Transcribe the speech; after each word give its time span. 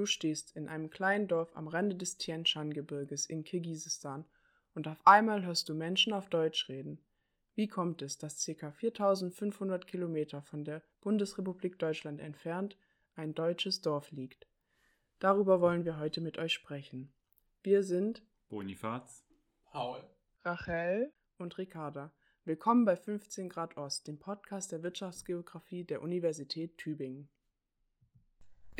Du 0.00 0.06
stehst 0.06 0.56
in 0.56 0.66
einem 0.66 0.88
kleinen 0.88 1.28
Dorf 1.28 1.54
am 1.54 1.68
Rande 1.68 1.94
des 1.94 2.16
Tien 2.16 2.46
Shan 2.46 2.72
Gebirges 2.72 3.26
in 3.26 3.44
Kirgisistan 3.44 4.24
und 4.74 4.88
auf 4.88 4.96
einmal 5.06 5.44
hörst 5.44 5.68
du 5.68 5.74
Menschen 5.74 6.14
auf 6.14 6.30
Deutsch 6.30 6.70
reden. 6.70 6.98
Wie 7.54 7.68
kommt 7.68 8.00
es, 8.00 8.16
dass 8.16 8.42
ca. 8.46 8.70
4500 8.72 9.86
Kilometer 9.86 10.40
von 10.40 10.64
der 10.64 10.80
Bundesrepublik 11.02 11.78
Deutschland 11.78 12.18
entfernt 12.18 12.78
ein 13.14 13.34
deutsches 13.34 13.82
Dorf 13.82 14.10
liegt? 14.10 14.46
Darüber 15.18 15.60
wollen 15.60 15.84
wir 15.84 15.98
heute 15.98 16.22
mit 16.22 16.38
euch 16.38 16.54
sprechen. 16.54 17.12
Wir 17.62 17.82
sind 17.82 18.22
Bonifaz, 18.48 19.26
Paul, 19.66 20.02
Rachel 20.44 21.12
und 21.36 21.58
Ricarda. 21.58 22.10
Willkommen 22.46 22.86
bei 22.86 22.96
15 22.96 23.50
Grad 23.50 23.76
Ost, 23.76 24.08
dem 24.08 24.18
Podcast 24.18 24.72
der 24.72 24.82
Wirtschaftsgeografie 24.82 25.84
der 25.84 26.00
Universität 26.00 26.78
Tübingen. 26.78 27.28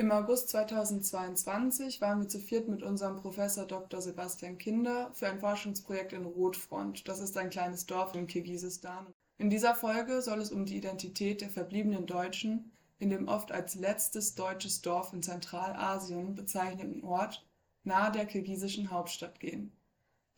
Im 0.00 0.12
August 0.12 0.48
2022 0.48 2.00
waren 2.00 2.22
wir 2.22 2.28
zu 2.28 2.38
viert 2.38 2.68
mit 2.68 2.82
unserem 2.82 3.16
Professor 3.16 3.66
Dr. 3.66 4.00
Sebastian 4.00 4.56
Kinder 4.56 5.10
für 5.12 5.28
ein 5.28 5.41
Forschungsprojekt 5.41 6.14
in 6.14 6.24
Rotfront. 6.24 7.06
Das 7.06 7.20
ist 7.20 7.36
ein 7.36 7.50
kleines 7.50 7.84
Dorf 7.84 8.14
in 8.14 8.27
Kirgisistan. 8.27 9.08
In 9.36 9.50
dieser 9.50 9.74
Folge 9.74 10.22
soll 10.22 10.41
es 10.41 10.52
um 10.52 10.64
die 10.64 10.78
Identität 10.78 11.42
der 11.42 11.50
verbliebenen 11.50 12.06
Deutschen 12.06 12.72
in 12.98 13.10
dem 13.10 13.28
oft 13.28 13.52
als 13.52 13.74
letztes 13.74 14.34
deutsches 14.34 14.80
Dorf 14.80 15.12
in 15.12 15.22
Zentralasien 15.22 16.34
bezeichneten 16.34 17.05
Ort 17.05 17.46
nahe 17.84 18.10
der 18.10 18.24
kirgisischen 18.24 18.91
Hauptstadt 18.91 19.38
gehen. 19.38 19.70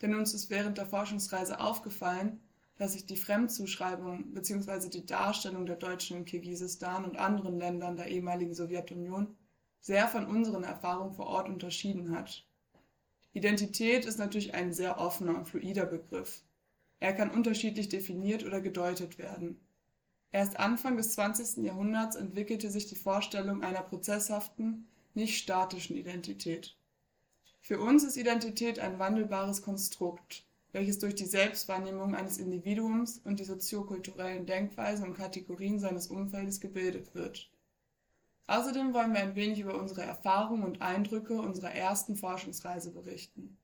Denn 0.01 0.17
uns 0.17 0.34
ist 0.34 0.51
während 0.51 0.77
der 0.77 0.87
Forschungsreise 0.87 1.61
aufgefallen, 1.61 2.41
dass 2.79 2.95
sich 2.95 3.06
die 3.06 3.17
Fremdzuschreibung 3.17 4.34
bzw. 4.34 4.89
die 4.89 5.06
Darstellung 5.06 5.67
der 5.67 5.77
Deutschen 5.77 6.17
in 6.17 6.25
Kirgisistan 6.25 7.05
und 7.05 7.17
anderen 7.17 7.56
Ländern 7.61 7.97
der 7.97 8.09
ehemaligen 8.09 8.55
Sowjetunion 8.55 9.37
sehr 9.83 10.08
von 10.08 10.27
unseren 10.27 10.64
Erfahrungen 10.64 11.12
vor 11.12 11.27
Ort 11.27 11.48
unterschieden 11.48 12.16
hat. 12.16 12.47
Identität 13.34 14.06
ist 14.06 14.19
natürlich 14.19 14.55
ein 14.55 14.72
sehr 14.72 14.98
offener 14.98 15.36
und 15.36 15.48
fluider 15.48 15.84
Begriff. 15.84 16.42
Er 17.00 17.12
kann 17.12 17.30
unterschiedlich 17.30 17.88
definiert 17.88 18.44
oder 18.44 18.60
gedeutet 18.60 19.19
werden. 19.19 19.60
Erst 20.30 20.58
Anfang 20.58 20.97
des 20.97 21.12
20. 21.12 21.64
Jahrhunderts 21.64 22.16
entwickelte 22.16 22.70
sich 22.70 22.86
die 22.86 22.97
Vorstellung 22.97 23.62
einer 23.62 23.83
prozesshaften, 23.83 24.86
nicht 25.14 25.36
statischen 25.36 25.97
Identität. 25.97 26.77
Für 27.60 27.80
uns 27.80 28.05
ist 28.05 28.16
Identität 28.16 28.78
ein 28.78 28.98
wandelbares 28.98 29.62
Konstrukt, 29.62 30.44
welches 30.72 30.98
durch 30.98 31.14
die 31.14 31.27
Selbstwahrnehmung 31.27 32.14
eines 32.14 32.38
Individuums 32.38 33.20
und 33.25 33.41
die 33.41 33.44
soziokulturellen 33.44 34.47
Denkweisen 34.47 35.06
und 35.06 35.16
Kategorien 35.16 35.80
seines 35.80 36.06
Umfeldes 36.06 36.60
gebildet 36.60 37.14
wird. 37.14 37.52
Außerdem 38.47 38.93
wollen 38.93 39.12
wir 39.12 39.21
ein 39.21 39.35
wenig 39.35 39.61
über 39.61 39.79
unsere 39.79 40.03
Erfahrungen 40.03 40.65
und 40.65 40.83
Eindrücke 40.83 41.41
unserer 41.41 41.73
ersten 41.73 42.17
Forschungsreise 42.17 42.93
berichten. 42.93 43.59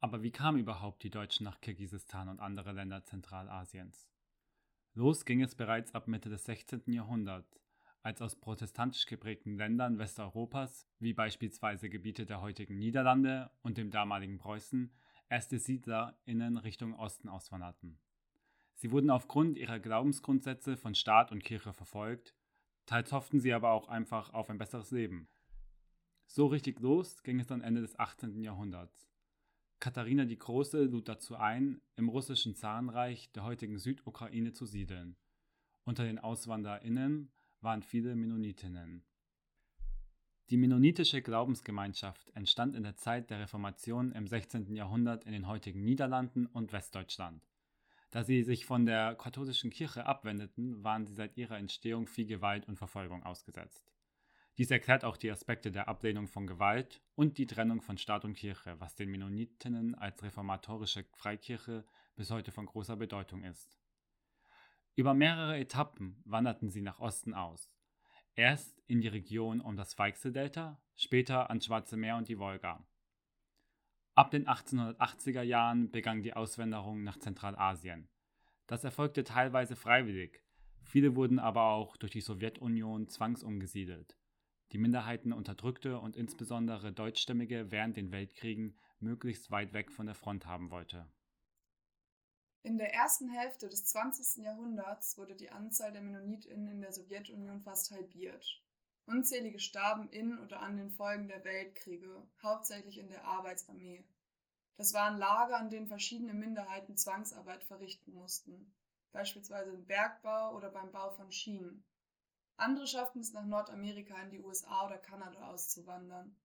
Aber 0.00 0.22
wie 0.22 0.32
kamen 0.32 0.58
überhaupt 0.58 1.02
die 1.04 1.10
Deutschen 1.10 1.44
nach 1.44 1.60
Kirgisistan 1.60 2.28
und 2.28 2.40
andere 2.40 2.72
Länder 2.72 3.04
Zentralasiens? 3.04 4.10
Los 4.94 5.24
ging 5.24 5.42
es 5.42 5.54
bereits 5.54 5.94
ab 5.94 6.08
Mitte 6.08 6.28
des 6.28 6.44
16. 6.44 6.82
Jahrhunderts, 6.86 7.60
als 8.02 8.20
aus 8.20 8.34
protestantisch 8.34 9.06
geprägten 9.06 9.56
Ländern 9.56 9.98
Westeuropas, 9.98 10.88
wie 10.98 11.12
beispielsweise 11.12 11.88
Gebiete 11.88 12.26
der 12.26 12.40
heutigen 12.40 12.78
Niederlande 12.78 13.50
und 13.62 13.78
dem 13.78 13.90
damaligen 13.90 14.38
Preußen, 14.38 14.92
erste 15.28 15.58
SiedlerInnen 15.58 16.56
Richtung 16.56 16.94
Osten 16.94 17.28
auswanderten. 17.28 17.98
Sie 18.74 18.90
wurden 18.90 19.10
aufgrund 19.10 19.56
ihrer 19.56 19.78
Glaubensgrundsätze 19.78 20.76
von 20.76 20.96
Staat 20.96 21.30
und 21.30 21.44
Kirche 21.44 21.72
verfolgt 21.72 22.34
Teils 22.92 23.10
hofften 23.10 23.40
sie 23.40 23.54
aber 23.54 23.70
auch 23.70 23.88
einfach 23.88 24.34
auf 24.34 24.50
ein 24.50 24.58
besseres 24.58 24.90
Leben. 24.90 25.26
So 26.26 26.44
richtig 26.44 26.78
los 26.80 27.22
ging 27.22 27.40
es 27.40 27.46
dann 27.46 27.62
Ende 27.62 27.80
des 27.80 27.98
18. 27.98 28.42
Jahrhunderts. 28.42 29.08
Katharina 29.80 30.26
die 30.26 30.38
Große 30.38 30.84
lud 30.84 31.08
dazu 31.08 31.34
ein, 31.36 31.80
im 31.96 32.10
russischen 32.10 32.54
Zarenreich 32.54 33.32
der 33.32 33.44
heutigen 33.44 33.78
Südukraine 33.78 34.52
zu 34.52 34.66
siedeln. 34.66 35.16
Unter 35.84 36.04
den 36.04 36.18
AuswanderInnen 36.18 37.32
waren 37.62 37.82
viele 37.82 38.14
Mennonitinnen. 38.14 39.02
Die 40.50 40.58
mennonitische 40.58 41.22
Glaubensgemeinschaft 41.22 42.28
entstand 42.36 42.76
in 42.76 42.82
der 42.82 42.96
Zeit 42.96 43.30
der 43.30 43.40
Reformation 43.40 44.12
im 44.12 44.26
16. 44.26 44.76
Jahrhundert 44.76 45.24
in 45.24 45.32
den 45.32 45.48
heutigen 45.48 45.82
Niederlanden 45.82 46.44
und 46.44 46.74
Westdeutschland. 46.74 47.42
Da 48.12 48.22
sie 48.22 48.42
sich 48.42 48.66
von 48.66 48.84
der 48.84 49.14
katholischen 49.14 49.70
Kirche 49.70 50.04
abwendeten, 50.04 50.84
waren 50.84 51.06
sie 51.06 51.14
seit 51.14 51.38
ihrer 51.38 51.56
Entstehung 51.56 52.06
viel 52.06 52.26
Gewalt 52.26 52.68
und 52.68 52.76
Verfolgung 52.76 53.22
ausgesetzt. 53.22 53.90
Dies 54.58 54.70
erklärt 54.70 55.02
auch 55.02 55.16
die 55.16 55.30
Aspekte 55.30 55.72
der 55.72 55.88
Ablehnung 55.88 56.28
von 56.28 56.46
Gewalt 56.46 57.02
und 57.14 57.38
die 57.38 57.46
Trennung 57.46 57.80
von 57.80 57.96
Staat 57.96 58.26
und 58.26 58.34
Kirche, 58.34 58.78
was 58.78 58.94
den 58.94 59.10
Mennonitinnen 59.10 59.94
als 59.94 60.22
reformatorische 60.22 61.06
Freikirche 61.16 61.86
bis 62.14 62.30
heute 62.30 62.52
von 62.52 62.66
großer 62.66 62.96
Bedeutung 62.96 63.44
ist. 63.44 63.78
Über 64.94 65.14
mehrere 65.14 65.58
Etappen 65.58 66.20
wanderten 66.26 66.68
sie 66.68 66.82
nach 66.82 66.98
Osten 66.98 67.32
aus. 67.32 67.74
Erst 68.34 68.78
in 68.86 69.00
die 69.00 69.08
Region 69.08 69.62
um 69.62 69.74
das 69.78 69.98
Weichseldelta, 69.98 70.78
später 70.96 71.48
ans 71.48 71.64
Schwarze 71.64 71.96
Meer 71.96 72.18
und 72.18 72.28
die 72.28 72.38
Wolga. 72.38 72.86
Ab 74.14 74.30
den 74.30 74.46
1880er 74.46 75.40
Jahren 75.40 75.90
begann 75.90 76.22
die 76.22 76.34
Auswanderung 76.34 77.02
nach 77.02 77.18
Zentralasien. 77.18 78.10
Das 78.66 78.84
erfolgte 78.84 79.24
teilweise 79.24 79.74
freiwillig, 79.74 80.42
viele 80.82 81.16
wurden 81.16 81.38
aber 81.38 81.64
auch 81.64 81.96
durch 81.96 82.12
die 82.12 82.20
Sowjetunion 82.20 83.08
zwangsumgesiedelt. 83.08 84.18
Die 84.72 84.78
Minderheiten 84.78 85.32
unterdrückte 85.32 85.98
und 85.98 86.16
insbesondere 86.16 86.92
Deutschstämmige 86.92 87.70
während 87.70 87.96
den 87.96 88.12
Weltkriegen 88.12 88.78
möglichst 89.00 89.50
weit 89.50 89.72
weg 89.72 89.90
von 89.90 90.06
der 90.06 90.14
Front 90.14 90.46
haben 90.46 90.70
wollte. 90.70 91.10
In 92.62 92.76
der 92.76 92.92
ersten 92.92 93.30
Hälfte 93.30 93.68
des 93.68 93.86
20. 93.86 94.44
Jahrhunderts 94.44 95.16
wurde 95.16 95.34
die 95.34 95.50
Anzahl 95.50 95.90
der 95.90 96.02
Mennonitinnen 96.02 96.68
in 96.68 96.80
der 96.80 96.92
Sowjetunion 96.92 97.60
fast 97.62 97.90
halbiert. 97.90 98.62
Unzählige 99.06 99.58
starben 99.58 100.08
in 100.10 100.38
oder 100.38 100.60
an 100.60 100.76
den 100.76 100.90
Folgen 100.90 101.28
der 101.28 101.44
Weltkriege, 101.44 102.26
hauptsächlich 102.42 102.98
in 102.98 103.08
der 103.08 103.24
Arbeitsarmee. 103.24 104.04
Das 104.76 104.94
waren 104.94 105.18
Lager, 105.18 105.58
an 105.58 105.70
denen 105.70 105.88
verschiedene 105.88 106.34
Minderheiten 106.34 106.96
Zwangsarbeit 106.96 107.64
verrichten 107.64 108.12
mussten, 108.12 108.72
beispielsweise 109.10 109.72
im 109.72 109.86
Bergbau 109.86 110.54
oder 110.56 110.70
beim 110.70 110.92
Bau 110.92 111.10
von 111.10 111.30
Schienen. 111.32 111.84
Andere 112.56 112.86
schafften 112.86 113.20
es 113.20 113.32
nach 113.32 113.44
Nordamerika 113.44 114.16
in 114.22 114.30
die 114.30 114.40
USA 114.40 114.86
oder 114.86 114.98
Kanada 114.98 115.48
auszuwandern. 115.48 116.36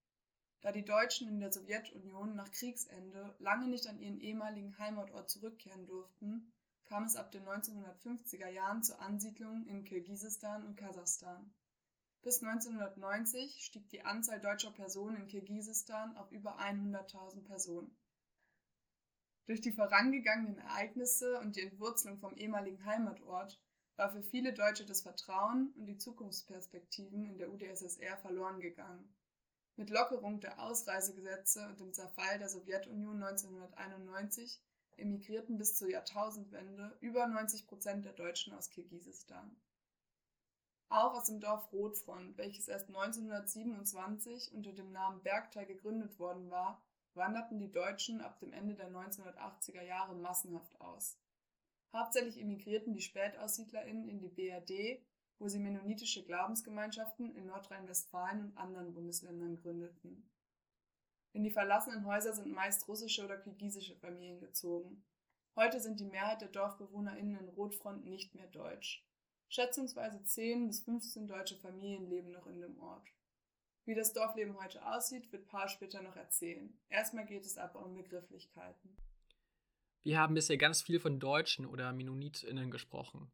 Da 0.62 0.72
die 0.72 0.84
Deutschen 0.84 1.28
in 1.28 1.39
der 1.39 1.53
Sowjetunion 1.53 2.35
nach 2.35 2.51
Kriegsende 2.51 3.35
lange 3.38 3.68
nicht 3.68 3.88
an 3.88 4.00
ihren 4.00 4.19
ehemaligen 4.19 4.78
Heimatort 4.79 5.29
zurückkehren 5.29 5.85
durften, 5.85 6.51
kam 6.85 7.03
es 7.03 7.16
ab 7.16 7.31
den 7.31 7.45
1950er 7.47 8.47
Jahren 8.47 8.81
zur 8.81 9.00
Ansiedlung 9.00 9.68
in 9.68 9.84
Kirgisistan 9.84 10.66
und 10.66 10.75
Kasachstan. 10.75 11.53
Bis 12.22 12.44
1990 12.44 13.64
stieg 13.64 13.90
die 13.90 14.04
Anzahl 14.04 14.40
deutscher 14.40 14.72
Personen 14.72 15.18
in 15.18 15.28
Kirgisistan 15.28 16.18
auf 16.18 16.32
über 16.32 16.60
100.000 16.60 17.44
Personen. 17.46 17.96
Durch 19.46 19.62
die 19.62 19.72
vorangegangenen 19.72 20.58
Ereignisse 20.58 21.40
und 21.40 21.56
die 21.56 21.62
Entwurzelung 21.62 22.20
vom 22.20 22.36
ehemaligen 22.36 22.84
Heimatort 22.84 23.62
war 23.96 24.12
für 24.12 24.22
viele 24.22 24.54
Deutsche 24.54 24.86
das 24.86 25.02
Vertrauen 25.02 25.74
und 25.78 25.86
die 25.86 25.98
Zukunftsperspektiven 25.98 27.26
in 27.26 27.38
der 27.38 27.52
UdSSR 27.52 28.18
verloren 28.18 28.60
gegangen. 28.60 29.16
Mit 29.78 29.90
Lockerung 29.90 30.40
der 30.40 30.60
Ausreisegesetze 30.60 31.68
und 31.68 31.80
dem 31.80 31.94
Zerfall 31.94 32.40
der 32.40 32.50
Sowjetunion 32.50 33.24
1991 33.24 34.62
emigrierten 34.98 35.58
bis 35.58 35.75
zur 35.75 35.90
Jahrtausendwende 35.90 36.98
über 37.00 37.28
90 37.28 37.68
Prozent 37.68 38.04
der 38.04 38.13
Deutschen 38.13 38.54
aus 38.54 38.70
Kirgisistan. 38.70 39.56
Auch 40.98 41.14
aus 41.14 41.26
dem 41.26 41.40
Dorf 41.40 41.72
Rotfront, 41.72 42.40
welches 42.40 42.68
erst 42.68 42.88
1927 42.88 44.52
unter 44.52 44.74
dem 44.74 44.92
Namen 44.92 45.22
Bergtal 45.22 45.68
gegründet 45.68 46.18
worden 46.18 46.50
war, 46.50 46.82
wanderten 47.14 47.60
die 47.60 47.72
Deutschen 47.72 48.20
ab 48.20 48.40
dem 48.40 48.52
Ende 48.52 48.74
der 48.74 48.90
1980er 48.90 49.84
Jahre 49.84 50.16
massenhaft 50.16 50.82
aus. 50.82 51.20
Hauptsächlich 51.94 52.42
emigrierten 52.42 52.96
die 52.96 53.04
SpätaussiedlerInnen 53.04 54.10
in 54.10 54.20
die 54.22 54.30
BRD, 54.30 55.00
wo 55.38 55.48
sie 55.48 55.60
mennonitische 55.60 56.26
Glaubensgemeinschaften 56.26 57.36
in 57.36 57.46
Nordrhein-Westfalen 57.46 58.46
und 58.46 58.58
anderen 58.58 58.96
Bundesländern 58.96 59.56
gründeten. 59.58 60.28
In 61.32 61.44
die 61.44 61.52
verlassenen 61.52 62.08
Häuser 62.08 62.34
sind 62.34 62.52
meist 62.52 62.88
russische 62.88 63.24
oder 63.24 63.38
kirgisische 63.38 63.96
Familien 63.98 64.40
gezogen. 64.40 65.06
Heute 65.56 65.80
sind 65.80 66.00
die 66.00 66.06
Mehrheit 66.06 66.42
der 66.42 66.50
DorfbewohnerInnen 66.50 67.38
in 67.38 67.50
Rotfront 67.50 68.04
nicht 68.08 68.34
mehr 68.34 68.48
deutsch. 68.48 69.06
Schätzungsweise 69.50 70.24
10 70.24 70.68
bis 70.68 70.82
15 70.82 71.28
deutsche 71.28 71.56
Familien 71.56 72.10
leben 72.10 72.32
noch 72.32 72.48
in 72.48 72.60
dem 72.60 72.78
Ort. 72.80 73.08
Wie 73.86 73.96
das 73.96 74.12
Dorfleben 74.12 74.62
heute 74.62 74.86
aussieht, 74.86 75.32
wird 75.32 75.48
Paul 75.48 75.70
später 75.70 76.02
noch 76.02 76.18
erzählen. 76.18 76.78
Erstmal 76.90 77.26
geht 77.26 77.46
es 77.46 77.58
aber 77.58 77.86
um 77.86 77.96
Begrifflichkeiten. 77.96 78.98
Wir 80.04 80.20
haben 80.20 80.36
bisher 80.36 80.58
ganz 80.58 80.82
viel 80.82 81.00
von 81.00 81.20
Deutschen 81.20 81.66
oder 81.66 81.94
MennonitInnen 81.94 82.72
gesprochen. 82.72 83.32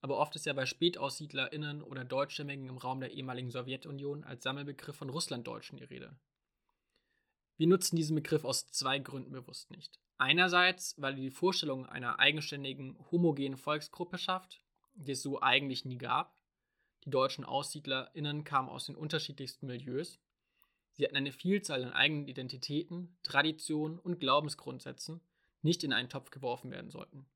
aber 0.00 0.18
oft 0.18 0.36
ist 0.36 0.44
ja 0.44 0.52
bei 0.52 0.66
SpätaussiedlerInnen 0.66 1.82
oder 1.82 2.04
Deutschstämmigen 2.04 2.68
im 2.68 2.76
Raum 2.76 3.00
der 3.00 3.12
ehemaligen 3.12 3.50
Sowjetunion 3.50 4.22
als 4.22 4.42
Sammelbegriff 4.42 4.96
von 4.96 5.08
Russlanddeutschen 5.08 5.78
die 5.78 5.84
Rede. 5.84 6.14
Wir 7.56 7.68
nutzen 7.68 7.96
diesen 7.96 8.16
Begriff 8.16 8.44
aus 8.44 8.66
zwei 8.66 8.98
Gründen 8.98 9.32
bewusst 9.32 9.70
nicht. 9.70 9.98
Einerseits, 10.18 11.00
weil 11.00 11.14
er 11.14 11.20
die 11.20 11.30
Vorstellung 11.30 11.86
einer 11.86 12.18
eigenständigen, 12.18 12.98
homogenen 13.10 13.56
Volksgruppe 13.56 14.18
schafft, 14.18 14.63
die 14.94 15.12
es 15.12 15.22
so 15.22 15.40
eigentlich 15.40 15.84
nie 15.84 15.98
gab. 15.98 16.36
Die 17.04 17.10
deutschen 17.10 17.44
AussiedlerInnen 17.44 18.44
kamen 18.44 18.68
aus 18.68 18.86
den 18.86 18.96
unterschiedlichsten 18.96 19.66
Milieus. 19.66 20.18
Sie 20.92 21.04
hatten 21.04 21.16
eine 21.16 21.32
Vielzahl 21.32 21.84
an 21.84 21.92
eigenen 21.92 22.28
Identitäten, 22.28 23.16
Traditionen 23.22 23.98
und 23.98 24.20
Glaubensgrundsätzen, 24.20 25.20
nicht 25.62 25.82
in 25.84 25.92
einen 25.92 26.08
Topf 26.08 26.30
geworfen 26.30 26.70
werden 26.70 26.90
sollten. 26.90 27.26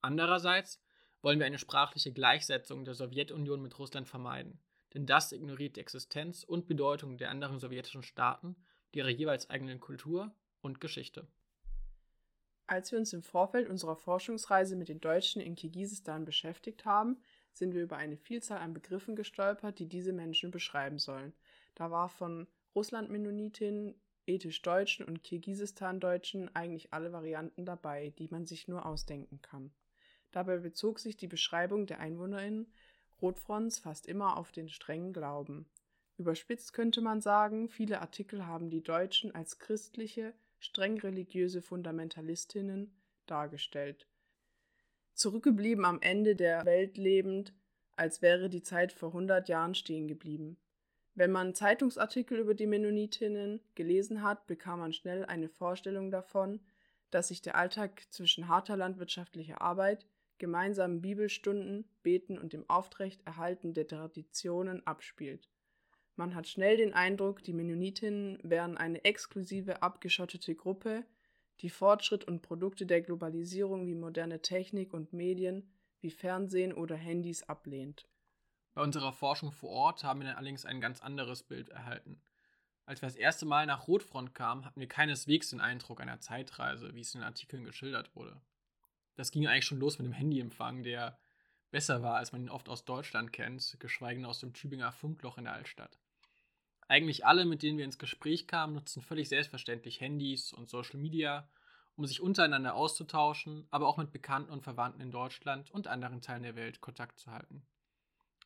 Andererseits 0.00 0.80
wollen 1.20 1.38
wir 1.38 1.46
eine 1.46 1.58
sprachliche 1.58 2.12
Gleichsetzung 2.12 2.84
der 2.84 2.94
Sowjetunion 2.94 3.60
mit 3.60 3.78
Russland 3.78 4.08
vermeiden, 4.08 4.60
denn 4.94 5.04
das 5.04 5.32
ignoriert 5.32 5.76
die 5.76 5.80
Existenz 5.80 6.44
und 6.44 6.66
Bedeutung 6.66 7.18
der 7.18 7.30
anderen 7.30 7.58
sowjetischen 7.58 8.02
Staaten, 8.02 8.56
ihrer 8.92 9.08
jeweils 9.08 9.50
eigenen 9.50 9.80
Kultur 9.80 10.32
und 10.60 10.80
Geschichte. 10.80 11.26
Als 12.68 12.92
wir 12.92 12.98
uns 12.98 13.14
im 13.14 13.22
Vorfeld 13.22 13.66
unserer 13.70 13.96
Forschungsreise 13.96 14.76
mit 14.76 14.90
den 14.90 15.00
Deutschen 15.00 15.40
in 15.40 15.54
Kirgisistan 15.54 16.26
beschäftigt 16.26 16.84
haben, 16.84 17.16
sind 17.54 17.72
wir 17.72 17.82
über 17.82 17.96
eine 17.96 18.18
Vielzahl 18.18 18.58
an 18.58 18.74
Begriffen 18.74 19.16
gestolpert, 19.16 19.78
die 19.78 19.88
diese 19.88 20.12
Menschen 20.12 20.50
beschreiben 20.50 20.98
sollen. 20.98 21.32
Da 21.74 21.90
war 21.90 22.10
von 22.10 22.46
Russland-Mennonitinnen, 22.74 23.94
ethisch-Deutschen 24.26 25.06
und 25.06 25.24
Kirgisistan-Deutschen 25.24 26.54
eigentlich 26.54 26.92
alle 26.92 27.10
Varianten 27.10 27.64
dabei, 27.64 28.12
die 28.18 28.28
man 28.28 28.44
sich 28.44 28.68
nur 28.68 28.84
ausdenken 28.84 29.40
kann. 29.40 29.72
Dabei 30.30 30.58
bezog 30.58 31.00
sich 31.00 31.16
die 31.16 31.26
Beschreibung 31.26 31.86
der 31.86 32.00
EinwohnerInnen 32.00 32.70
Rotfronts 33.22 33.78
fast 33.78 34.06
immer 34.06 34.36
auf 34.36 34.52
den 34.52 34.68
strengen 34.68 35.14
Glauben. 35.14 35.64
Überspitzt 36.18 36.74
könnte 36.74 37.00
man 37.00 37.22
sagen, 37.22 37.70
viele 37.70 38.02
Artikel 38.02 38.46
haben 38.46 38.68
die 38.68 38.82
Deutschen 38.82 39.34
als 39.34 39.58
christliche, 39.58 40.34
streng 40.58 40.98
religiöse 41.00 41.62
Fundamentalistinnen 41.62 42.92
dargestellt. 43.26 44.06
Zurückgeblieben 45.14 45.84
am 45.84 46.00
Ende 46.00 46.36
der 46.36 46.64
Welt 46.64 46.96
lebend, 46.96 47.52
als 47.96 48.22
wäre 48.22 48.48
die 48.48 48.62
Zeit 48.62 48.92
vor 48.92 49.08
100 49.08 49.48
Jahren 49.48 49.74
stehen 49.74 50.06
geblieben. 50.06 50.56
Wenn 51.14 51.32
man 51.32 51.54
Zeitungsartikel 51.54 52.38
über 52.38 52.54
die 52.54 52.66
Mennonitinnen 52.66 53.60
gelesen 53.74 54.22
hat, 54.22 54.46
bekam 54.46 54.78
man 54.78 54.92
schnell 54.92 55.24
eine 55.24 55.48
Vorstellung 55.48 56.12
davon, 56.12 56.60
dass 57.10 57.28
sich 57.28 57.42
der 57.42 57.56
Alltag 57.56 58.06
zwischen 58.10 58.46
harter 58.46 58.76
landwirtschaftlicher 58.76 59.60
Arbeit, 59.60 60.06
gemeinsamen 60.38 61.00
Bibelstunden, 61.00 61.88
Beten 62.02 62.38
und 62.38 62.52
dem 62.52 62.68
Aufrechterhalten 62.70 63.74
der 63.74 63.88
Traditionen 63.88 64.86
abspielt. 64.86 65.48
Man 66.18 66.34
hat 66.34 66.48
schnell 66.48 66.76
den 66.76 66.94
Eindruck, 66.94 67.44
die 67.44 67.52
Mennonitinnen 67.52 68.40
wären 68.42 68.76
eine 68.76 69.04
exklusive, 69.04 69.82
abgeschottete 69.82 70.56
Gruppe, 70.56 71.04
die 71.60 71.70
Fortschritt 71.70 72.24
und 72.24 72.42
Produkte 72.42 72.86
der 72.86 73.02
Globalisierung 73.02 73.86
wie 73.86 73.94
moderne 73.94 74.42
Technik 74.42 74.92
und 74.92 75.12
Medien 75.12 75.70
wie 76.00 76.10
Fernsehen 76.10 76.72
oder 76.72 76.96
Handys 76.96 77.44
ablehnt. 77.44 78.08
Bei 78.74 78.82
unserer 78.82 79.12
Forschung 79.12 79.52
vor 79.52 79.70
Ort 79.70 80.02
haben 80.02 80.18
wir 80.18 80.26
dann 80.26 80.34
allerdings 80.34 80.64
ein 80.64 80.80
ganz 80.80 81.00
anderes 81.00 81.44
Bild 81.44 81.68
erhalten. 81.68 82.20
Als 82.84 83.00
wir 83.00 83.06
das 83.06 83.16
erste 83.16 83.46
Mal 83.46 83.66
nach 83.66 83.86
Rotfront 83.86 84.34
kamen, 84.34 84.64
hatten 84.64 84.80
wir 84.80 84.88
keineswegs 84.88 85.50
den 85.50 85.60
Eindruck 85.60 86.00
einer 86.00 86.18
Zeitreise, 86.18 86.96
wie 86.96 87.00
es 87.02 87.14
in 87.14 87.20
den 87.20 87.28
Artikeln 87.28 87.62
geschildert 87.62 88.16
wurde. 88.16 88.40
Das 89.14 89.30
ging 89.30 89.46
eigentlich 89.46 89.66
schon 89.66 89.78
los 89.78 90.00
mit 90.00 90.06
dem 90.06 90.14
Handyempfang, 90.14 90.82
der 90.82 91.16
besser 91.70 92.02
war, 92.02 92.16
als 92.16 92.32
man 92.32 92.42
ihn 92.42 92.50
oft 92.50 92.68
aus 92.68 92.84
Deutschland 92.84 93.32
kennt, 93.32 93.76
geschweige 93.78 94.18
denn 94.18 94.26
aus 94.26 94.40
dem 94.40 94.52
Tübinger 94.52 94.90
Funkloch 94.90 95.38
in 95.38 95.44
der 95.44 95.52
Altstadt. 95.52 95.96
Eigentlich 96.88 97.26
alle, 97.26 97.44
mit 97.44 97.62
denen 97.62 97.76
wir 97.76 97.84
ins 97.84 97.98
Gespräch 97.98 98.46
kamen, 98.46 98.72
nutzen 98.72 99.02
völlig 99.02 99.28
selbstverständlich 99.28 100.00
Handys 100.00 100.54
und 100.54 100.70
Social 100.70 100.98
Media, 100.98 101.46
um 101.96 102.06
sich 102.06 102.22
untereinander 102.22 102.74
auszutauschen, 102.74 103.68
aber 103.70 103.86
auch 103.86 103.98
mit 103.98 104.10
Bekannten 104.10 104.50
und 104.50 104.62
Verwandten 104.62 105.02
in 105.02 105.10
Deutschland 105.10 105.70
und 105.70 105.86
anderen 105.86 106.22
Teilen 106.22 106.44
der 106.44 106.56
Welt 106.56 106.80
Kontakt 106.80 107.18
zu 107.18 107.30
halten. 107.30 107.62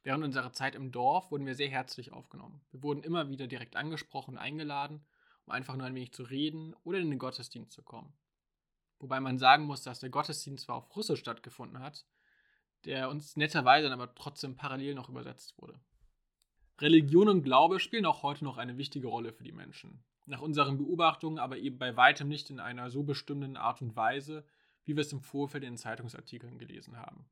Während 0.02 0.24
unserer 0.24 0.52
Zeit 0.52 0.74
im 0.74 0.90
Dorf 0.90 1.30
wurden 1.30 1.46
wir 1.46 1.54
sehr 1.54 1.68
herzlich 1.68 2.12
aufgenommen. 2.12 2.60
Wir 2.72 2.82
wurden 2.82 3.04
immer 3.04 3.28
wieder 3.30 3.46
direkt 3.46 3.76
angesprochen 3.76 4.32
und 4.32 4.38
eingeladen, 4.38 5.06
um 5.46 5.52
einfach 5.52 5.76
nur 5.76 5.86
ein 5.86 5.94
wenig 5.94 6.12
zu 6.12 6.24
reden 6.24 6.74
oder 6.82 6.98
in 6.98 7.10
den 7.10 7.20
Gottesdienst 7.20 7.70
zu 7.70 7.84
kommen. 7.84 8.12
Wobei 8.98 9.20
man 9.20 9.38
sagen 9.38 9.66
muss, 9.66 9.82
dass 9.82 10.00
der 10.00 10.10
Gottesdienst 10.10 10.64
zwar 10.64 10.76
auf 10.76 10.96
Russisch 10.96 11.20
stattgefunden 11.20 11.78
hat, 11.78 12.04
der 12.84 13.08
uns 13.08 13.36
netterweise 13.36 13.88
dann 13.88 14.00
aber 14.00 14.12
trotzdem 14.16 14.56
parallel 14.56 14.96
noch 14.96 15.08
übersetzt 15.08 15.56
wurde. 15.58 15.78
Religion 16.82 17.28
und 17.28 17.44
Glaube 17.44 17.78
spielen 17.78 18.06
auch 18.06 18.24
heute 18.24 18.42
noch 18.42 18.58
eine 18.58 18.76
wichtige 18.76 19.06
Rolle 19.06 19.32
für 19.32 19.44
die 19.44 19.52
Menschen. 19.52 20.02
Nach 20.26 20.40
unseren 20.40 20.78
Beobachtungen 20.78 21.38
aber 21.38 21.58
eben 21.58 21.78
bei 21.78 21.96
weitem 21.96 22.26
nicht 22.26 22.50
in 22.50 22.58
einer 22.58 22.90
so 22.90 23.04
bestimmenden 23.04 23.56
Art 23.56 23.80
und 23.82 23.94
Weise, 23.94 24.44
wie 24.84 24.96
wir 24.96 25.02
es 25.02 25.12
im 25.12 25.20
Vorfeld 25.20 25.62
in 25.62 25.76
Zeitungsartikeln 25.76 26.58
gelesen 26.58 26.96
haben. 26.98 27.24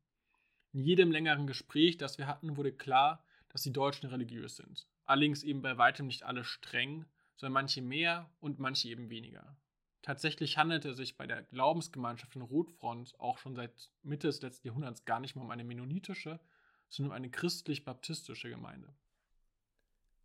In 0.71 0.79
jedem 0.79 1.11
längeren 1.11 1.47
Gespräch, 1.47 1.97
das 1.97 2.17
wir 2.17 2.27
hatten, 2.27 2.55
wurde 2.55 2.71
klar, 2.71 3.25
dass 3.49 3.63
die 3.63 3.73
Deutschen 3.73 4.07
religiös 4.07 4.55
sind. 4.55 4.87
Allerdings 5.03 5.43
eben 5.43 5.61
bei 5.61 5.77
weitem 5.77 6.07
nicht 6.07 6.23
alle 6.23 6.45
streng, 6.45 7.05
sondern 7.35 7.55
manche 7.55 7.81
mehr 7.81 8.29
und 8.39 8.57
manche 8.57 8.87
eben 8.87 9.09
weniger. 9.09 9.57
Tatsächlich 10.01 10.57
handelte 10.57 10.91
es 10.91 10.97
sich 10.97 11.17
bei 11.17 11.27
der 11.27 11.43
Glaubensgemeinschaft 11.43 12.37
in 12.37 12.41
Rotfront 12.41 13.19
auch 13.19 13.37
schon 13.37 13.55
seit 13.55 13.91
Mitte 14.01 14.27
des 14.27 14.41
letzten 14.41 14.67
Jahrhunderts 14.67 15.03
gar 15.03 15.19
nicht 15.19 15.35
mehr 15.35 15.43
um 15.43 15.51
eine 15.51 15.65
mennonitische, 15.65 16.39
sondern 16.87 17.11
um 17.11 17.17
eine 17.17 17.29
christlich-baptistische 17.29 18.49
Gemeinde. 18.49 18.95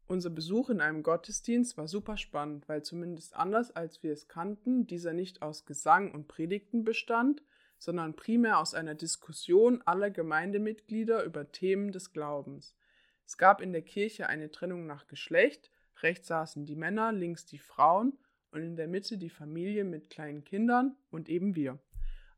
Unser 0.09 0.31
Besuch 0.31 0.71
in 0.71 0.81
einem 0.81 1.03
Gottesdienst 1.03 1.77
war 1.77 1.89
super 1.89 2.17
spannend, 2.17 2.69
weil 2.69 2.85
zumindest 2.85 3.35
anders 3.35 3.75
als 3.75 4.05
wir 4.05 4.13
es 4.13 4.29
kannten, 4.29 4.87
dieser 4.87 5.13
nicht 5.13 5.43
aus 5.43 5.67
Gesang 5.67 6.13
und 6.13 6.29
Predigten 6.29 6.85
bestand, 6.85 7.43
sondern 7.79 8.15
primär 8.15 8.61
aus 8.61 8.73
einer 8.73 8.95
Diskussion 8.95 9.83
aller 9.85 10.11
Gemeindemitglieder 10.11 11.25
über 11.25 11.51
Themen 11.51 11.91
des 11.91 12.13
Glaubens. 12.13 12.77
Es 13.27 13.37
gab 13.37 13.61
in 13.61 13.73
der 13.73 13.83
Kirche 13.83 14.29
eine 14.29 14.53
Trennung 14.53 14.87
nach 14.87 15.09
Geschlecht, 15.09 15.73
rechts 16.03 16.29
saßen 16.29 16.67
die 16.67 16.77
Männer, 16.77 17.11
links 17.11 17.45
die 17.45 17.59
Frauen 17.59 18.17
und 18.53 18.63
in 18.63 18.77
der 18.77 18.87
Mitte 18.87 19.19
die 19.19 19.31
Familie 19.31 19.83
mit 19.83 20.09
kleinen 20.09 20.45
Kindern 20.45 20.97
und 21.11 21.29
eben 21.29 21.57
wir. 21.57 21.81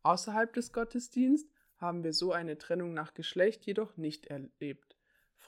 Außerhalb 0.03 0.55
des 0.55 0.73
Gottesdienstes 0.73 1.53
haben 1.77 2.03
wir 2.03 2.15
so 2.15 2.33
eine 2.33 2.57
Trennung 2.57 2.95
nach 2.95 3.13
Geschlecht 3.13 3.67
jedoch 3.67 3.99
nicht 3.99 4.27
erlebt. 4.27 4.98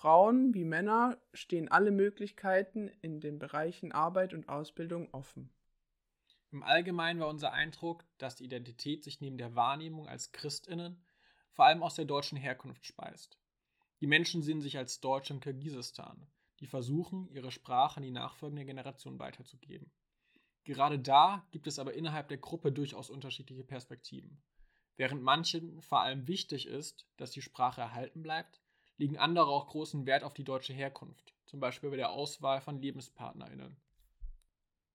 Frauen 0.00 0.54
wie 0.54 0.64
Männer 0.64 1.19
stehen 1.35 1.69
alle 1.69 1.90
Möglichkeiten 1.90 2.88
in 3.02 3.21
den 3.21 3.38
Bereichen 3.38 3.92
Arbeit 3.92 4.33
und 4.33 4.49
Ausbildung 4.49 5.12
offen. 5.12 5.52
Im 6.50 6.62
Allgemeinen 6.62 7.21
war 7.21 7.28
unser 7.28 7.52
Eindruck, 7.52 8.07
dass 8.16 8.35
die 8.35 8.45
Identität 8.45 9.04
sich 9.04 9.21
neben 9.21 9.37
der 9.37 9.57
Wahrnehmung 9.57 10.09
als 10.09 10.33
Christinnen 10.33 11.04
vor 11.52 11.66
allem 11.66 11.83
aus 11.83 11.97
der 11.97 12.07
deutschen 12.07 12.38
Herkunft 12.38 12.87
speist. 12.87 13.38
Die 14.00 14.07
Menschen 14.07 14.40
sehen 14.40 14.62
sich 14.62 14.78
als 14.78 15.00
Deutsche 15.00 15.35
im 15.35 15.40
Kirgisistan, 15.40 16.26
die 16.61 16.66
versuchen, 16.66 17.28
ihre 17.28 17.50
Sprache 17.50 17.99
an 17.99 18.02
die 18.02 18.11
nachfolgende 18.11 18.64
Generation 18.64 19.19
weiterzugeben. 19.19 19.92
Gerade 20.64 20.99
da 20.99 21.47
gibt 21.50 21.66
es 21.66 21.78
aber 21.78 21.92
innerhalb 21.92 22.28
der 22.28 22.38
Gruppe 22.38 22.73
durchaus 22.73 23.11
unterschiedliche 23.11 23.64
Perspektiven. 23.64 24.42
Während 24.97 25.23
manchen 25.23 25.83
vor 25.83 26.00
allem 26.00 26.26
wichtig 26.26 26.69
ist, 26.69 27.07
dass 27.19 27.33
die 27.33 27.42
Sprache 27.42 27.83
erhalten 27.83 28.23
bleibt, 28.23 28.62
legen 29.00 29.16
andere 29.16 29.47
auch 29.47 29.66
großen 29.66 30.04
Wert 30.04 30.23
auf 30.23 30.35
die 30.35 30.45
deutsche 30.45 30.75
Herkunft, 30.75 31.35
zum 31.47 31.59
Beispiel 31.59 31.90
bei 31.90 31.97
der 31.97 32.11
Auswahl 32.11 32.61
von 32.61 32.80
LebenspartnerInnen. 32.80 33.76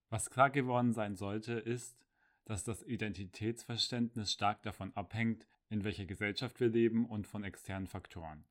Was 0.09 0.29
klar 0.29 0.51
geworden 0.51 0.93
sein 0.93 1.15
sollte, 1.15 1.53
ist, 1.53 1.97
dass 2.45 2.63
das 2.63 2.83
Identitätsverständnis 2.83 4.31
stark 4.31 4.61
davon 4.61 4.95
abhängt, 4.95 5.47
in 5.69 5.83
welcher 5.83 6.05
Gesellschaft 6.05 6.59
wir 6.59 6.69
leben 6.69 7.07
und 7.07 7.25
von 7.25 7.43
externen 7.43 7.87
Faktoren. 7.87 8.45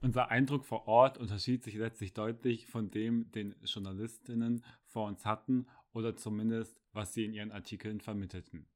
Unser 0.00 0.30
Eindruck 0.30 0.64
vor 0.64 0.86
Ort 0.86 1.18
unterschied 1.18 1.64
sich 1.64 1.74
letztlich 1.74 2.14
deutlich 2.14 2.68
von 2.68 2.92
dem, 2.92 3.30
den 3.32 3.56
Journalistinnen 3.64 4.64
vor 4.84 5.08
uns 5.08 5.26
hatten 5.26 5.66
oder 5.92 6.16
zumindest, 6.16 6.80
was 6.92 7.12
sie 7.12 7.24
in 7.24 7.34
ihren 7.34 7.50
Artikeln 7.50 8.00
vermittelten. 8.00 8.66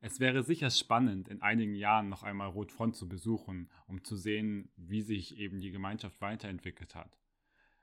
Es 0.00 0.20
wäre 0.20 0.42
sicher 0.42 0.70
spannend, 0.70 1.28
in 1.28 1.42
einigen 1.42 1.74
Jahren 1.74 2.08
noch 2.08 2.22
einmal 2.22 2.48
Rotfront 2.48 2.96
zu 2.96 3.08
besuchen, 3.08 3.70
um 3.86 4.04
zu 4.04 4.16
sehen, 4.16 4.70
wie 4.76 5.02
sich 5.02 5.38
eben 5.38 5.60
die 5.60 5.70
Gemeinschaft 5.70 6.20
weiterentwickelt 6.20 6.94
hat. 6.94 7.18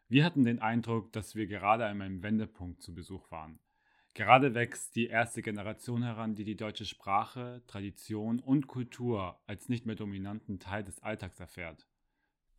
Wir 0.07 0.23
hatten 0.23 0.43
den 0.43 0.59
Eindruck, 0.59 1.11
dass 1.11 1.35
wir 1.35 1.47
gerade 1.47 1.85
an 1.85 2.01
einem 2.01 2.21
Wendepunkt 2.21 2.81
zu 2.81 2.93
Besuch 2.93 3.31
waren. 3.31 3.59
Gerade 4.13 4.53
wächst 4.53 4.95
die 4.95 5.07
erste 5.07 5.41
Generation 5.41 6.03
heran, 6.03 6.35
die 6.35 6.43
die 6.43 6.55
deutsche 6.55 6.85
Sprache, 6.85 7.63
Tradition 7.65 8.39
und 8.39 8.67
Kultur 8.67 9.41
als 9.47 9.69
nicht 9.69 9.87
mehr 9.87 9.95
dominanten 9.95 10.59
Teil 10.59 10.83
des 10.83 11.01
Alltags 11.01 11.39
erfährt. 11.39 11.87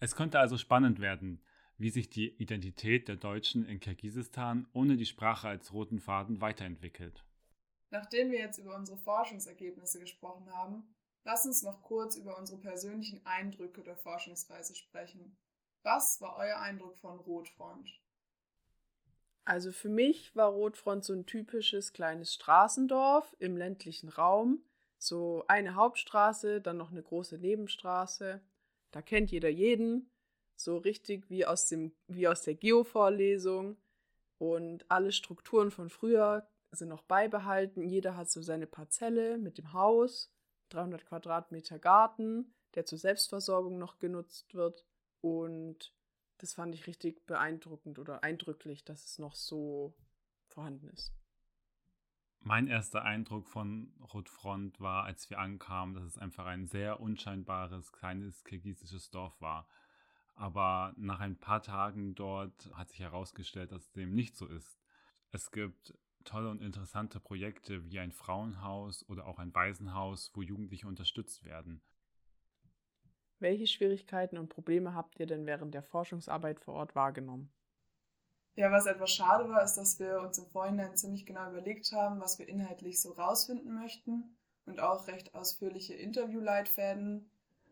Es 0.01 0.17
könnte 0.17 0.41
also 0.41 0.59
spannend 0.59 0.99
werden, 0.99 1.41
wie 1.79 1.91
sich 1.91 2.11
die 2.11 2.29
Identität 2.43 3.07
der 3.07 3.17
Deutschen 3.17 3.65
in 3.67 3.79
Kirgisistan 3.79 4.67
ohne 4.73 4.97
die 4.97 5.07
Sprache 5.07 5.49
als 5.49 5.73
roten 5.73 6.01
Faden 6.01 6.41
weiterentwickelt. 6.41 7.25
Nachdem 7.95 8.31
wir 8.31 8.41
jetzt 8.41 8.59
über 8.59 8.77
unsere 8.77 8.99
Forschungsergebnisse 8.99 10.01
gesprochen 10.01 10.53
haben, 10.53 10.95
Lass 11.25 11.47
uns 11.47 11.63
noch 11.63 11.83
kurz 11.83 12.17
über 12.17 12.39
unsere 12.39 12.59
persönlichen 12.59 13.25
Eindrücke 13.25 13.83
der 13.83 13.97
Forschungsreise 13.97 14.75
sprechen. 14.75 15.37
Was 15.83 16.21
war 16.21 16.37
euer 16.37 16.59
Eindruck 16.59 16.97
von 16.99 17.19
Rotfront? 17.19 17.91
Also 19.47 19.73
für 19.73 19.89
mich 19.89 20.37
war 20.37 20.51
Rotfront 20.51 21.05
so 21.05 21.15
ein 21.15 21.27
typisches 21.27 21.93
kleines 21.93 22.35
Straßendorf 22.35 23.35
im 23.39 23.57
ländlichen 23.57 24.11
Raum. 24.11 24.63
So 24.99 25.45
eine 25.49 25.75
Hauptstraße, 25.75 26.61
dann 26.61 26.77
noch 26.77 26.91
eine 26.91 27.03
große 27.03 27.39
Nebenstraße. 27.39 28.41
Da 28.91 29.03
kennt 29.03 29.31
jeder 29.31 29.51
jeden. 29.51 30.11
So 30.57 30.77
richtig 30.77 31.29
wie 31.31 31.47
aus, 31.47 31.69
dem, 31.69 31.93
wie 32.07 32.29
aus 32.29 32.43
der 32.43 32.55
Geo-Vorlesung. 32.55 33.79
Und 34.39 34.91
alle 34.91 35.13
Strukturen 35.13 35.71
von 35.71 35.89
früher 35.89 36.47
sind 36.75 36.89
noch 36.89 37.03
beibehalten. 37.03 37.83
Jeder 37.83 38.17
hat 38.17 38.31
so 38.31 38.43
seine 38.43 38.67
Parzelle 38.67 39.39
mit 39.39 39.59
dem 39.59 39.73
Haus, 39.73 40.33
300 40.71 41.05
Quadratmeter 41.07 41.79
Garten, 41.79 42.55
der 42.75 42.85
zur 42.85 42.99
Selbstversorgung 42.99 43.79
noch 43.79 43.99
genutzt 43.99 44.55
wird. 44.55 44.85
Und 45.21 45.95
das 46.39 46.55
fand 46.55 46.75
ich 46.75 46.87
richtig 46.87 47.27
beeindruckend 47.27 47.99
oder 47.99 48.23
eindrücklich, 48.23 48.85
dass 48.85 49.05
es 49.05 49.19
noch 49.19 49.35
so 49.35 49.95
vorhanden 50.49 50.89
ist. 50.89 51.15
Mein 52.41 52.67
erster 52.67 53.03
Eindruck 53.03 53.49
von 53.49 53.95
Rotfront 54.13 54.79
war, 54.79 55.05
als 55.05 55.31
wir 55.31 55.39
ankamen, 55.39 55.95
dass 55.95 56.05
es 56.05 56.19
einfach 56.19 56.45
ein 56.45 56.67
sehr 56.67 57.01
unscheinbares, 57.01 57.91
kleines 57.93 58.45
kirgisisches 58.45 59.11
Dorf 59.11 59.41
war. 59.41 59.67
Aber 60.35 60.93
nach 60.97 61.21
ein 61.21 61.39
paar 61.39 61.63
Tagen 61.63 62.15
dort 62.15 62.71
hat 62.75 62.91
sich 62.91 63.01
herausgestellt, 63.01 63.73
dass 63.73 63.91
dem 63.93 64.15
nicht 64.15 64.37
so 64.37 64.47
ist. 64.47 64.79
Es 65.31 65.51
gibt 65.53 65.95
tolle 66.25 66.51
und 66.51 66.63
interessante 66.63 67.21
Projekte 67.21 67.85
wie 67.85 67.99
ein 67.99 68.13
Frauenhaus 68.13 69.09
oder 69.09 69.27
auch 69.27 69.39
ein 69.39 69.55
Waisenhaus, 69.55 70.31
wo 70.35 70.43
Jugendliche 70.43 70.87
unterstützt 70.87 71.45
werden. 71.45 71.81
Welche 73.39 73.67
Schwierigkeiten 73.67 74.39
und 74.39 74.49
Probleme 74.49 74.95
habt 74.95 75.19
ihr 75.21 75.27
denn 75.27 75.47
während 75.47 75.75
der 75.75 75.83
Forschungsarbeit 75.83 76.61
vor 76.61 76.75
Ort 76.75 76.95
wahrgenommen? 76.95 77.53
Ja, 78.57 78.71
was 78.71 78.87
etwas 78.87 79.11
schade 79.11 79.49
war, 79.49 79.65
ist, 79.65 79.75
dass 79.75 79.99
wir 79.99 80.21
uns 80.21 80.39
im 80.39 80.47
Vorhinein 80.47 80.97
ziemlich 80.97 81.27
genau 81.27 81.51
überlegt 81.51 81.91
haben, 81.93 82.21
was 82.21 82.39
wir 82.39 82.49
inhaltlich 82.49 83.03
so 83.03 83.13
rausfinden 83.13 83.75
möchten 83.75 84.37
und 84.65 84.81
auch 84.81 85.09
recht 85.09 85.35
ausführliche 85.35 85.95
Interviewleitfäden 85.95 87.31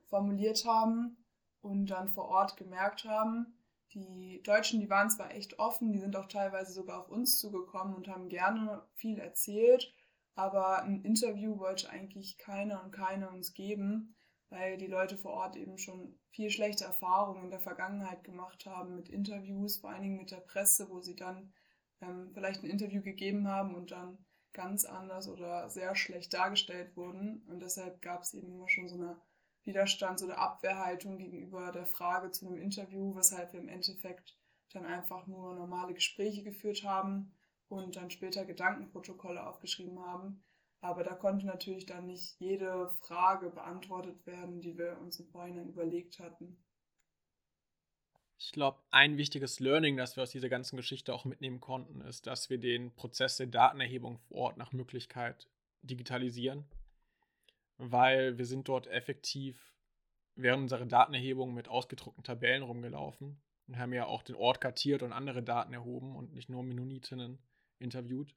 formuliert 0.08 0.64
haben 0.64 1.16
und 1.60 1.86
dann 1.86 2.08
vor 2.08 2.28
Ort 2.28 2.56
gemerkt 2.56 3.04
haben, 3.04 3.54
die 3.94 4.42
Deutschen, 4.42 4.80
die 4.80 4.90
waren 4.90 5.10
zwar 5.10 5.32
echt 5.32 5.58
offen, 5.58 5.92
die 5.92 5.98
sind 5.98 6.16
auch 6.16 6.26
teilweise 6.26 6.72
sogar 6.72 7.00
auf 7.00 7.08
uns 7.08 7.38
zugekommen 7.38 7.94
und 7.94 8.08
haben 8.08 8.28
gerne 8.28 8.82
viel 8.94 9.18
erzählt, 9.18 9.92
aber 10.34 10.82
ein 10.82 11.02
Interview 11.02 11.58
wollte 11.58 11.90
eigentlich 11.90 12.38
keiner 12.38 12.82
und 12.82 12.92
keine 12.92 13.30
uns 13.30 13.52
geben, 13.52 14.14
weil 14.48 14.76
die 14.78 14.86
Leute 14.86 15.16
vor 15.16 15.32
Ort 15.32 15.56
eben 15.56 15.78
schon 15.78 16.18
viel 16.30 16.50
schlechte 16.50 16.84
Erfahrungen 16.84 17.44
in 17.44 17.50
der 17.50 17.60
Vergangenheit 17.60 18.24
gemacht 18.24 18.66
haben 18.66 18.94
mit 18.94 19.08
Interviews, 19.08 19.78
vor 19.78 19.90
allen 19.90 20.02
Dingen 20.02 20.16
mit 20.16 20.30
der 20.30 20.40
Presse, 20.40 20.88
wo 20.88 21.00
sie 21.00 21.16
dann 21.16 21.52
ähm, 22.00 22.30
vielleicht 22.32 22.62
ein 22.62 22.70
Interview 22.70 23.02
gegeben 23.02 23.48
haben 23.48 23.74
und 23.74 23.90
dann 23.90 24.18
ganz 24.52 24.84
anders 24.84 25.28
oder 25.28 25.68
sehr 25.70 25.94
schlecht 25.94 26.34
dargestellt 26.34 26.96
wurden. 26.96 27.42
Und 27.48 27.60
deshalb 27.60 28.02
gab 28.02 28.22
es 28.22 28.34
eben 28.34 28.52
immer 28.52 28.68
schon 28.68 28.88
so 28.88 28.96
eine 28.96 29.20
Widerstands- 29.64 30.22
oder 30.22 30.38
Abwehrhaltung 30.38 31.18
gegenüber 31.18 31.70
der 31.72 31.86
Frage 31.86 32.30
zu 32.30 32.46
einem 32.46 32.56
Interview, 32.56 33.14
weshalb 33.14 33.52
wir 33.52 33.60
im 33.60 33.68
Endeffekt 33.68 34.36
dann 34.72 34.86
einfach 34.86 35.26
nur 35.26 35.54
normale 35.54 35.94
Gespräche 35.94 36.42
geführt 36.42 36.82
haben 36.84 37.34
und 37.68 37.96
dann 37.96 38.10
später 38.10 38.44
Gedankenprotokolle 38.44 39.46
aufgeschrieben 39.46 40.00
haben. 40.00 40.44
Aber 40.80 41.04
da 41.04 41.14
konnte 41.14 41.46
natürlich 41.46 41.86
dann 41.86 42.06
nicht 42.06 42.40
jede 42.40 42.90
Frage 43.02 43.50
beantwortet 43.50 44.26
werden, 44.26 44.60
die 44.60 44.76
wir 44.76 44.98
uns 44.98 45.20
im 45.20 45.28
Vorhinein 45.28 45.68
überlegt 45.68 46.18
hatten. 46.18 46.56
Ich 48.36 48.50
glaube, 48.50 48.82
ein 48.90 49.16
wichtiges 49.16 49.60
Learning, 49.60 49.96
das 49.96 50.16
wir 50.16 50.24
aus 50.24 50.32
dieser 50.32 50.48
ganzen 50.48 50.76
Geschichte 50.76 51.14
auch 51.14 51.24
mitnehmen 51.24 51.60
konnten, 51.60 52.00
ist, 52.00 52.26
dass 52.26 52.50
wir 52.50 52.58
den 52.58 52.92
Prozess 52.96 53.36
der 53.36 53.46
Datenerhebung 53.46 54.18
vor 54.18 54.36
Ort 54.38 54.56
nach 54.56 54.72
Möglichkeit 54.72 55.48
digitalisieren 55.82 56.64
weil 57.90 58.38
wir 58.38 58.46
sind 58.46 58.68
dort 58.68 58.86
effektiv 58.86 59.74
während 60.34 60.62
unserer 60.62 60.86
Datenerhebung 60.86 61.52
mit 61.52 61.68
ausgedruckten 61.68 62.24
Tabellen 62.24 62.62
rumgelaufen 62.62 63.42
und 63.66 63.78
haben 63.78 63.92
ja 63.92 64.06
auch 64.06 64.22
den 64.22 64.36
Ort 64.36 64.60
kartiert 64.60 65.02
und 65.02 65.12
andere 65.12 65.42
Daten 65.42 65.72
erhoben 65.72 66.16
und 66.16 66.32
nicht 66.32 66.48
nur 66.48 66.62
Mennonitinnen 66.62 67.38
interviewt. 67.78 68.34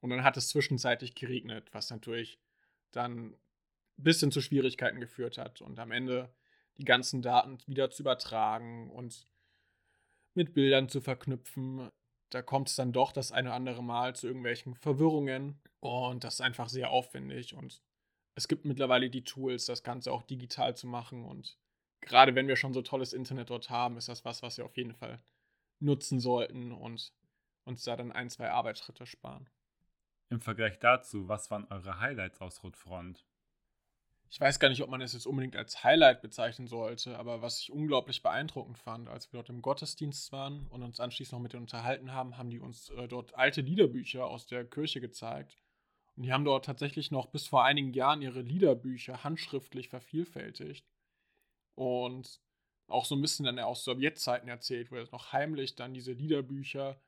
Und 0.00 0.10
dann 0.10 0.24
hat 0.24 0.36
es 0.36 0.48
zwischenzeitlich 0.48 1.14
geregnet, 1.14 1.68
was 1.72 1.90
natürlich 1.90 2.40
dann 2.90 3.28
ein 3.28 3.36
bisschen 3.96 4.32
zu 4.32 4.40
Schwierigkeiten 4.40 5.00
geführt 5.00 5.38
hat 5.38 5.60
und 5.60 5.78
am 5.78 5.92
Ende 5.92 6.34
die 6.78 6.84
ganzen 6.84 7.22
Daten 7.22 7.58
wieder 7.66 7.90
zu 7.90 8.02
übertragen 8.02 8.90
und 8.90 9.28
mit 10.34 10.54
Bildern 10.54 10.88
zu 10.88 11.00
verknüpfen. 11.00 11.90
Da 12.30 12.42
kommt 12.42 12.68
es 12.68 12.76
dann 12.76 12.92
doch 12.92 13.12
das 13.12 13.30
eine 13.30 13.50
oder 13.50 13.56
andere 13.56 13.82
Mal 13.82 14.16
zu 14.16 14.26
irgendwelchen 14.26 14.74
Verwirrungen 14.74 15.60
und 15.80 16.24
das 16.24 16.34
ist 16.34 16.40
einfach 16.40 16.68
sehr 16.68 16.90
aufwendig 16.90 17.54
und 17.54 17.82
es 18.34 18.48
gibt 18.48 18.64
mittlerweile 18.64 19.10
die 19.10 19.24
Tools, 19.24 19.66
das 19.66 19.82
Ganze 19.82 20.12
auch 20.12 20.22
digital 20.22 20.76
zu 20.76 20.86
machen. 20.86 21.24
Und 21.24 21.58
gerade 22.00 22.34
wenn 22.34 22.48
wir 22.48 22.56
schon 22.56 22.72
so 22.72 22.82
tolles 22.82 23.12
Internet 23.12 23.50
dort 23.50 23.70
haben, 23.70 23.96
ist 23.96 24.08
das 24.08 24.24
was, 24.24 24.42
was 24.42 24.58
wir 24.58 24.64
auf 24.64 24.76
jeden 24.76 24.94
Fall 24.94 25.20
nutzen 25.80 26.20
sollten 26.20 26.72
und 26.72 27.12
uns 27.64 27.84
da 27.84 27.96
dann 27.96 28.12
ein, 28.12 28.30
zwei 28.30 28.50
Arbeitsschritte 28.50 29.06
sparen. 29.06 29.48
Im 30.30 30.40
Vergleich 30.40 30.78
dazu, 30.78 31.28
was 31.28 31.50
waren 31.50 31.66
eure 31.70 32.00
Highlights 32.00 32.40
aus 32.40 32.62
Rotfront? 32.62 33.24
Ich 34.30 34.40
weiß 34.40 34.58
gar 34.58 34.70
nicht, 34.70 34.80
ob 34.80 34.88
man 34.88 35.02
es 35.02 35.12
jetzt 35.12 35.26
unbedingt 35.26 35.56
als 35.56 35.84
Highlight 35.84 36.22
bezeichnen 36.22 36.66
sollte, 36.66 37.18
aber 37.18 37.42
was 37.42 37.60
ich 37.60 37.70
unglaublich 37.70 38.22
beeindruckend 38.22 38.78
fand, 38.78 39.10
als 39.10 39.30
wir 39.30 39.36
dort 39.36 39.50
im 39.50 39.60
Gottesdienst 39.60 40.32
waren 40.32 40.66
und 40.68 40.82
uns 40.82 41.00
anschließend 41.00 41.32
noch 41.32 41.42
mit 41.42 41.52
denen 41.52 41.64
unterhalten 41.64 42.12
haben, 42.12 42.38
haben 42.38 42.48
die 42.48 42.58
uns 42.58 42.88
äh, 42.90 43.08
dort 43.08 43.34
alte 43.34 43.60
Liederbücher 43.60 44.26
aus 44.26 44.46
der 44.46 44.64
Kirche 44.64 45.02
gezeigt 45.02 45.62
und 46.16 46.24
die 46.24 46.32
haben 46.32 46.44
dort 46.44 46.64
tatsächlich 46.64 47.10
noch 47.10 47.26
bis 47.26 47.46
vor 47.46 47.64
einigen 47.64 47.92
Jahren 47.92 48.22
ihre 48.22 48.42
Liederbücher 48.42 49.24
handschriftlich 49.24 49.88
vervielfältigt. 49.88 50.86
Und 51.74 52.40
auch 52.88 53.06
so 53.06 53.14
ein 53.14 53.22
bisschen 53.22 53.46
dann 53.46 53.58
aus 53.58 53.84
Sowjetzeiten 53.84 54.48
erzählt, 54.48 54.90
wo 54.90 55.02
sie 55.02 55.10
noch 55.10 55.32
heimlich 55.32 55.74
dann 55.74 55.94
diese 55.94 56.12
Liederbücher 56.12 57.00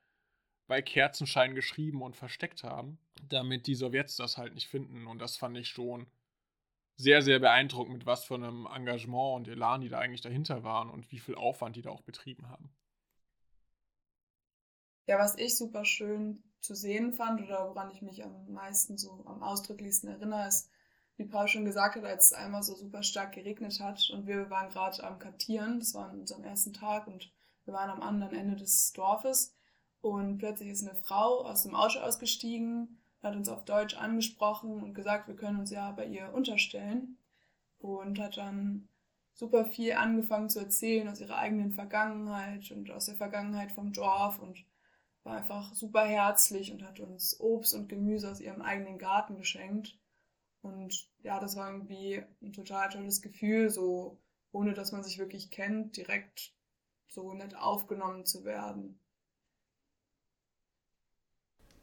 bei 0.67 0.81
Kerzenschein 0.81 1.55
geschrieben 1.55 2.01
und 2.01 2.17
versteckt 2.17 2.65
haben, 2.65 2.99
damit 3.29 3.67
die 3.67 3.75
Sowjets 3.75 4.17
das 4.17 4.39
halt 4.39 4.55
nicht 4.55 4.69
finden. 4.69 5.07
Und 5.07 5.19
das 5.19 5.37
fand 5.37 5.59
ich 5.59 5.69
schon 5.69 6.07
sehr, 6.97 7.21
sehr 7.21 7.39
beeindruckend, 7.41 7.99
mit 7.99 8.07
was 8.07 8.25
für 8.25 8.37
einem 8.37 8.67
Engagement 8.67 9.37
und 9.37 9.49
Elan 9.49 9.83
die 9.83 9.89
da 9.91 9.99
eigentlich 9.99 10.23
dahinter 10.23 10.63
waren 10.63 10.89
und 10.89 11.11
wie 11.13 11.19
viel 11.19 11.35
Aufwand 11.35 11.77
die 11.77 11.83
da 11.83 11.91
auch 11.91 12.03
betrieben 12.03 12.49
haben. 12.49 12.73
Ja, 15.07 15.19
was 15.19 15.37
ich 15.37 15.59
super 15.59 15.85
schön 15.85 16.43
zu 16.65 16.75
sehen 16.75 17.13
fand 17.13 17.43
oder 17.43 17.69
woran 17.69 17.91
ich 17.91 18.03
mich 18.03 18.25
am 18.25 18.53
meisten 18.53 18.97
so 18.97 19.25
am 19.27 19.43
ausdrücklichsten 19.43 20.09
erinnere, 20.11 20.49
ist, 20.49 20.71
wie 21.17 21.27
Paul 21.27 21.47
schon 21.47 21.65
gesagt 21.65 21.97
hat, 21.97 22.05
als 22.05 22.27
es 22.27 22.33
einmal 22.33 22.63
so 22.63 22.75
super 22.75 23.03
stark 23.03 23.33
geregnet 23.33 23.79
hat 23.81 24.11
und 24.11 24.27
wir 24.27 24.51
waren 24.51 24.71
gerade 24.71 25.05
am 25.05 25.19
Kartieren, 25.19 25.79
das 25.79 25.95
war 25.95 26.09
an 26.09 26.21
unserem 26.21 26.43
ersten 26.43 26.73
Tag 26.73 27.07
und 27.07 27.31
wir 27.65 27.75
waren 27.75 27.91
am 27.91 28.03
anderen 28.03 28.35
Ende 28.35 28.57
des 28.57 28.93
Dorfes 28.93 29.55
und 30.01 30.39
plötzlich 30.39 30.71
ist 30.71 30.87
eine 30.87 30.97
Frau 30.97 31.45
aus 31.45 31.63
dem 31.63 31.75
Auto 31.75 32.01
ausgestiegen, 32.01 32.99
hat 33.23 33.37
uns 33.37 33.49
auf 33.49 33.65
Deutsch 33.65 33.97
angesprochen 33.97 34.83
und 34.83 34.95
gesagt, 34.95 35.29
wir 35.29 35.37
können 35.37 35.61
uns 35.61 35.71
ja 35.71 35.93
bei 35.93 36.07
ihr 36.07 36.33
unterstellen 36.35 37.19
und 37.79 38.19
hat 38.19 38.37
dann 38.37 38.89
super 39.35 39.65
viel 39.65 39.93
angefangen 39.93 40.49
zu 40.49 40.61
erzählen 40.61 41.09
aus 41.09 41.21
ihrer 41.21 41.37
eigenen 41.37 41.73
Vergangenheit 41.73 42.71
und 42.71 42.91
aus 42.91 43.07
der 43.07 43.17
Vergangenheit 43.17 43.73
vom 43.73 43.93
Dorf 43.93 44.39
und 44.39 44.65
war 45.25 45.39
einfach 45.39 45.75
super 45.75 46.05
herzlich 46.05 46.71
und 46.71 46.83
hat 46.85 47.01
uns 47.01 47.41
Obst 47.41 47.75
und 47.75 47.89
Gemüse 47.89 48.31
aus 48.31 48.41
ihrem 48.41 48.63
eigenen 48.63 48.99
Garten 48.99 49.37
geschenkt. 49.37 49.99
Und 50.63 51.09
ja, 51.23 51.41
das 51.41 51.57
war 51.57 51.71
irgendwie 51.71 52.23
ein 52.43 52.53
total 52.53 52.91
tolles 52.91 53.23
Gefühl, 53.23 53.71
so 53.71 54.19
ohne 54.53 54.75
dass 54.75 54.93
man 54.93 55.03
sich 55.03 55.19
wirklich 55.19 55.51
kennt, 55.51 55.97
direkt 55.97 56.55
so 57.09 57.33
nett 57.33 57.57
aufgenommen 57.57 58.25
zu 58.25 58.45
werden. 58.45 58.99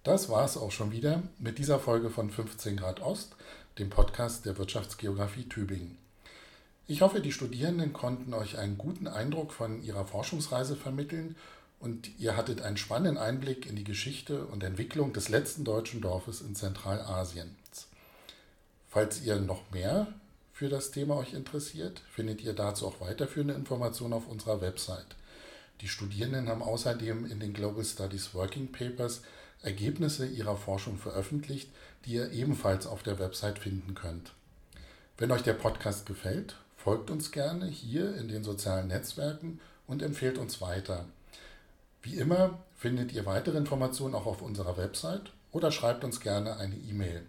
Das 0.04 0.30
war 0.30 0.46
es 0.46 0.58
auch 0.58 0.72
schon 0.72 0.92
wieder 0.92 1.22
mit 1.38 1.60
dieser 1.60 1.80
Folge 1.80 2.10
von 2.10 2.32
15 2.32 2.78
Grad 2.78 3.02
Ost, 3.02 3.36
dem 3.78 3.90
Podcast 3.90 4.46
der 4.46 4.58
Wirtschaftsgeografie 4.58 5.48
Tübingen. 5.48 5.98
Ich 6.88 7.02
hoffe, 7.02 7.22
die 7.22 7.32
Studierenden 7.32 7.94
konnten 7.94 8.34
euch 8.34 8.58
einen 8.58 8.78
guten 8.78 9.08
Eindruck 9.08 9.54
von 9.54 9.82
ihrer 9.84 10.06
Forschungsreise 10.06 10.76
vermitteln 10.76 11.36
und 11.82 12.20
ihr 12.20 12.38
hattet 12.38 12.62
einen 12.62 12.78
spannenden 12.78 13.18
Einblick 13.18 13.66
in 13.66 13.76
die 13.76 13.84
Geschichte 13.84 14.46
und 14.46 14.64
Entwicklung 14.64 15.14
des 15.14 15.30
letzten 15.30 15.64
deutschen 15.64 16.00
Dorfes 16.00 16.42
in 16.42 16.56
Zentralasien. 16.56 17.56
Falls 18.88 19.22
ihr 19.24 19.38
noch 19.38 19.72
mehr 19.72 20.08
für 20.54 20.70
das 20.70 20.92
Thema 20.92 21.16
euch 21.16 21.34
interessiert, 21.34 22.02
findet 22.12 22.42
ihr 22.42 22.54
dazu 22.54 22.88
auch 22.88 23.02
weiterführende 23.02 23.56
Informationen 23.56 24.14
auf 24.14 24.28
unserer 24.28 24.62
Website. 24.62 25.16
Die 25.82 25.88
Studierenden 25.88 26.50
haben 26.50 26.62
außerdem 26.62 27.26
in 27.26 27.40
den 27.40 27.54
Global 27.54 27.84
Studies 27.84 28.36
Working 28.36 28.72
Papers 28.72 29.22
Ergebnisse 29.64 30.28
ihrer 30.28 30.58
Forschung 30.58 30.98
veröffentlicht, 30.98 31.70
die 32.06 32.14
ihr 32.14 32.32
ebenfalls 32.32 32.86
auf 32.86 33.02
der 33.02 33.18
Website 33.18 33.58
finden 33.58 33.96
könnt. 33.96 34.34
Wenn 35.18 35.32
euch 35.32 35.44
der 35.44 35.54
Podcast 35.54 36.06
gefällt, 36.06 36.58
folgt 36.78 37.10
uns 37.10 37.32
gerne 37.32 37.66
hier 37.66 38.16
in 38.18 38.28
den 38.28 38.44
sozialen 38.44 38.88
Netzwerken 38.88 39.60
und 39.88 40.04
empfehlt 40.04 40.38
uns 40.38 40.62
weiter. 40.62 41.06
Wie 42.04 42.16
immer 42.16 42.60
findet 42.76 43.14
ihr 43.14 43.26
weitere 43.26 43.58
Informationen 43.58 44.16
auch 44.16 44.26
auf 44.26 44.42
unserer 44.42 44.78
Website 44.78 45.32
oder 45.52 45.72
schreibt 45.72 46.04
uns 46.04 46.20
gerne 46.20 46.58
eine 46.58 46.76
E-Mail. 46.76 47.26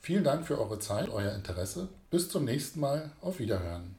Vielen 0.00 0.24
Dank 0.24 0.46
für 0.46 0.58
eure 0.58 0.78
Zeit, 0.78 1.08
euer 1.08 1.34
Interesse. 1.34 1.88
Bis 2.10 2.28
zum 2.28 2.44
nächsten 2.44 2.80
Mal. 2.80 3.10
Auf 3.20 3.38
Wiederhören. 3.38 3.97